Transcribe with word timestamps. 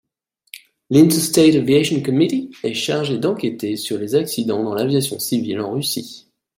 L'Interstate 0.89 1.53
Aviation 1.53 2.01
Committee 2.01 2.49
est 2.63 2.73
chargé 2.73 3.19
d’enquêter 3.19 3.75
sur 3.75 3.99
les 3.99 4.15
accidents 4.15 4.63
dans 4.63 4.73
l’aviation 4.73 5.19
civile 5.19 5.59
en 5.61 5.73
Russie. 5.73 6.25